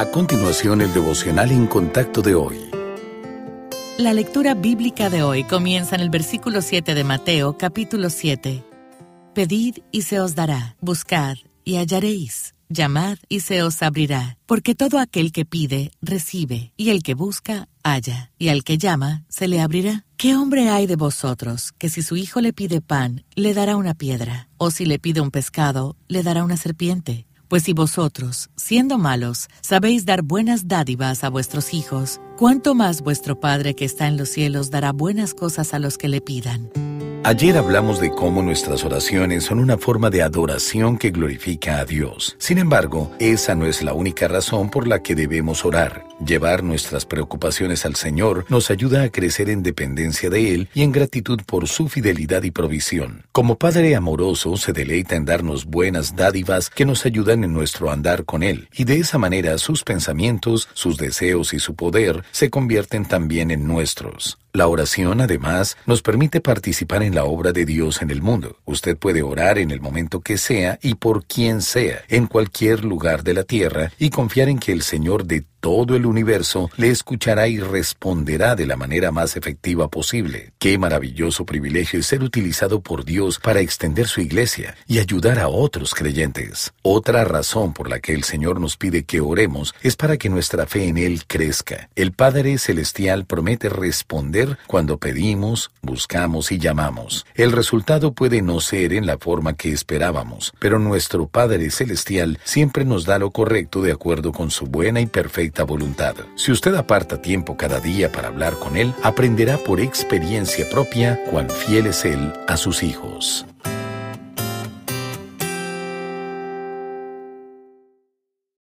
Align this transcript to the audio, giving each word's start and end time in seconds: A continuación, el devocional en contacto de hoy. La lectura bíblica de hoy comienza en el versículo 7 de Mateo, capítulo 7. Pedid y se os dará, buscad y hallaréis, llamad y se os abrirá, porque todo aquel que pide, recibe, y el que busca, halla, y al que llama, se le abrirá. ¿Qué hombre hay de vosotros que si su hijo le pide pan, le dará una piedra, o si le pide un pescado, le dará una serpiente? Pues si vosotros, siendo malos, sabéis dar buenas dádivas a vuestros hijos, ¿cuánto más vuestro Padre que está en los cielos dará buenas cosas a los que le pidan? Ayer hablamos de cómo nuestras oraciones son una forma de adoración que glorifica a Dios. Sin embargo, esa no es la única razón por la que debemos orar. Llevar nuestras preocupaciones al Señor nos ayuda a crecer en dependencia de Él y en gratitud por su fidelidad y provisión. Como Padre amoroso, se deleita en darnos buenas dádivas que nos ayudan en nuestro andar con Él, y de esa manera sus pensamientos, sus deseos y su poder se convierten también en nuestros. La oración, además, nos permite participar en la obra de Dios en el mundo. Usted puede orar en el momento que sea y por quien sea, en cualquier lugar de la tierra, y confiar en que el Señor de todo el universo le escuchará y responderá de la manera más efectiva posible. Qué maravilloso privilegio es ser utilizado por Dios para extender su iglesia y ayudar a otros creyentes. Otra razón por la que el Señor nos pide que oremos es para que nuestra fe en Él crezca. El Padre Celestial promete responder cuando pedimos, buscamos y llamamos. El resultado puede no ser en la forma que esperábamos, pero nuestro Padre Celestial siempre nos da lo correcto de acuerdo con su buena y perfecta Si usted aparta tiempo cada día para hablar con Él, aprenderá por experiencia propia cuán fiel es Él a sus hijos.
A 0.00 0.06
continuación, 0.06 0.80
el 0.80 0.94
devocional 0.94 1.52
en 1.52 1.66
contacto 1.66 2.22
de 2.22 2.34
hoy. 2.34 2.56
La 3.98 4.14
lectura 4.14 4.54
bíblica 4.54 5.10
de 5.10 5.22
hoy 5.22 5.44
comienza 5.44 5.94
en 5.94 6.00
el 6.00 6.08
versículo 6.08 6.62
7 6.62 6.94
de 6.94 7.04
Mateo, 7.04 7.58
capítulo 7.58 8.08
7. 8.08 8.64
Pedid 9.34 9.80
y 9.92 10.00
se 10.00 10.18
os 10.20 10.34
dará, 10.34 10.74
buscad 10.80 11.36
y 11.64 11.76
hallaréis, 11.76 12.54
llamad 12.70 13.18
y 13.28 13.40
se 13.40 13.62
os 13.62 13.82
abrirá, 13.82 14.38
porque 14.46 14.74
todo 14.74 14.98
aquel 14.98 15.32
que 15.32 15.44
pide, 15.44 15.90
recibe, 16.00 16.72
y 16.78 16.88
el 16.88 17.02
que 17.02 17.12
busca, 17.12 17.68
halla, 17.84 18.32
y 18.38 18.48
al 18.48 18.64
que 18.64 18.78
llama, 18.78 19.24
se 19.28 19.48
le 19.48 19.60
abrirá. 19.60 20.06
¿Qué 20.16 20.34
hombre 20.34 20.70
hay 20.70 20.86
de 20.86 20.96
vosotros 20.96 21.72
que 21.76 21.90
si 21.90 22.00
su 22.00 22.16
hijo 22.16 22.40
le 22.40 22.54
pide 22.54 22.80
pan, 22.80 23.26
le 23.34 23.52
dará 23.52 23.76
una 23.76 23.92
piedra, 23.92 24.48
o 24.56 24.70
si 24.70 24.86
le 24.86 24.98
pide 24.98 25.20
un 25.20 25.30
pescado, 25.30 25.94
le 26.08 26.22
dará 26.22 26.42
una 26.42 26.56
serpiente? 26.56 27.26
Pues 27.50 27.64
si 27.64 27.72
vosotros, 27.72 28.48
siendo 28.54 28.96
malos, 28.96 29.48
sabéis 29.60 30.06
dar 30.06 30.22
buenas 30.22 30.68
dádivas 30.68 31.24
a 31.24 31.30
vuestros 31.30 31.74
hijos, 31.74 32.20
¿cuánto 32.38 32.76
más 32.76 33.02
vuestro 33.02 33.40
Padre 33.40 33.74
que 33.74 33.84
está 33.84 34.06
en 34.06 34.16
los 34.16 34.28
cielos 34.28 34.70
dará 34.70 34.92
buenas 34.92 35.34
cosas 35.34 35.74
a 35.74 35.80
los 35.80 35.98
que 35.98 36.06
le 36.06 36.20
pidan? 36.20 36.70
Ayer 37.24 37.58
hablamos 37.58 38.00
de 38.00 38.12
cómo 38.12 38.40
nuestras 38.40 38.84
oraciones 38.84 39.42
son 39.46 39.58
una 39.58 39.76
forma 39.78 40.10
de 40.10 40.22
adoración 40.22 40.96
que 40.96 41.10
glorifica 41.10 41.80
a 41.80 41.84
Dios. 41.84 42.36
Sin 42.38 42.56
embargo, 42.58 43.10
esa 43.18 43.56
no 43.56 43.66
es 43.66 43.82
la 43.82 43.94
única 43.94 44.28
razón 44.28 44.70
por 44.70 44.86
la 44.86 45.02
que 45.02 45.16
debemos 45.16 45.64
orar. 45.64 46.04
Llevar 46.24 46.62
nuestras 46.62 47.06
preocupaciones 47.06 47.86
al 47.86 47.96
Señor 47.96 48.44
nos 48.50 48.70
ayuda 48.70 49.04
a 49.04 49.08
crecer 49.08 49.48
en 49.48 49.62
dependencia 49.62 50.28
de 50.28 50.54
Él 50.54 50.68
y 50.74 50.82
en 50.82 50.92
gratitud 50.92 51.40
por 51.46 51.66
su 51.66 51.88
fidelidad 51.88 52.42
y 52.42 52.50
provisión. 52.50 53.24
Como 53.32 53.56
Padre 53.56 53.96
amoroso, 53.96 54.58
se 54.58 54.74
deleita 54.74 55.16
en 55.16 55.24
darnos 55.24 55.64
buenas 55.64 56.16
dádivas 56.16 56.68
que 56.68 56.84
nos 56.84 57.06
ayudan 57.06 57.42
en 57.42 57.54
nuestro 57.54 57.90
andar 57.90 58.26
con 58.26 58.42
Él, 58.42 58.68
y 58.74 58.84
de 58.84 58.98
esa 58.98 59.16
manera 59.16 59.56
sus 59.56 59.82
pensamientos, 59.82 60.68
sus 60.74 60.98
deseos 60.98 61.54
y 61.54 61.58
su 61.58 61.74
poder 61.74 62.22
se 62.32 62.50
convierten 62.50 63.06
también 63.06 63.50
en 63.50 63.66
nuestros. 63.66 64.36
La 64.52 64.66
oración, 64.66 65.20
además, 65.20 65.76
nos 65.86 66.02
permite 66.02 66.40
participar 66.40 67.04
en 67.04 67.14
la 67.14 67.24
obra 67.24 67.52
de 67.52 67.64
Dios 67.64 68.02
en 68.02 68.10
el 68.10 68.20
mundo. 68.20 68.56
Usted 68.64 68.98
puede 68.98 69.22
orar 69.22 69.58
en 69.58 69.70
el 69.70 69.80
momento 69.80 70.22
que 70.22 70.38
sea 70.38 70.78
y 70.82 70.96
por 70.96 71.24
quien 71.24 71.62
sea, 71.62 72.02
en 72.08 72.26
cualquier 72.26 72.84
lugar 72.84 73.22
de 73.22 73.34
la 73.34 73.44
tierra, 73.44 73.92
y 73.96 74.10
confiar 74.10 74.48
en 74.48 74.58
que 74.58 74.72
el 74.72 74.82
Señor 74.82 75.24
de 75.24 75.44
todo 75.60 75.94
el 75.94 76.06
universo 76.06 76.70
le 76.76 76.88
escuchará 76.88 77.46
y 77.46 77.58
responderá 77.58 78.56
de 78.56 78.66
la 78.66 78.76
manera 78.76 79.12
más 79.12 79.36
efectiva 79.36 79.88
posible. 79.88 80.52
Qué 80.58 80.78
maravilloso 80.78 81.44
privilegio 81.44 82.00
es 82.00 82.06
ser 82.06 82.22
utilizado 82.22 82.80
por 82.80 83.04
Dios 83.04 83.38
para 83.38 83.60
extender 83.60 84.08
su 84.08 84.22
iglesia 84.22 84.74
y 84.86 84.98
ayudar 84.98 85.38
a 85.38 85.48
otros 85.48 85.94
creyentes. 85.94 86.72
Otra 86.82 87.24
razón 87.24 87.74
por 87.74 87.90
la 87.90 88.00
que 88.00 88.14
el 88.14 88.24
Señor 88.24 88.58
nos 88.58 88.78
pide 88.78 89.04
que 89.04 89.20
oremos 89.20 89.74
es 89.82 89.96
para 89.96 90.16
que 90.16 90.30
nuestra 90.30 90.66
fe 90.66 90.88
en 90.88 90.96
Él 90.96 91.24
crezca. 91.26 91.90
El 91.94 92.12
Padre 92.12 92.56
Celestial 92.56 93.26
promete 93.26 93.68
responder 93.68 94.56
cuando 94.66 94.96
pedimos, 94.96 95.70
buscamos 95.82 96.52
y 96.52 96.58
llamamos. 96.58 97.26
El 97.34 97.52
resultado 97.52 98.12
puede 98.12 98.40
no 98.40 98.60
ser 98.60 98.94
en 98.94 99.06
la 99.06 99.18
forma 99.18 99.54
que 99.54 99.72
esperábamos, 99.72 100.54
pero 100.58 100.78
nuestro 100.78 101.26
Padre 101.26 101.70
Celestial 101.70 102.38
siempre 102.44 102.86
nos 102.86 103.04
da 103.04 103.18
lo 103.18 103.30
correcto 103.30 103.82
de 103.82 103.92
acuerdo 103.92 104.32
con 104.32 104.50
su 104.50 104.64
buena 104.64 105.02
y 105.02 105.06
perfecta 105.06 105.49
Si 106.36 106.52
usted 106.52 106.74
aparta 106.74 107.20
tiempo 107.20 107.56
cada 107.56 107.80
día 107.80 108.10
para 108.10 108.28
hablar 108.28 108.54
con 108.54 108.76
Él, 108.76 108.94
aprenderá 109.02 109.58
por 109.58 109.80
experiencia 109.80 110.68
propia 110.70 111.20
cuán 111.30 111.50
fiel 111.50 111.86
es 111.86 112.04
Él 112.04 112.32
a 112.48 112.56
sus 112.56 112.82
hijos. 112.82 113.46